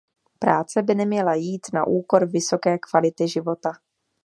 [0.39, 3.71] Práce by neměla jít na úkor vysoké kvality života.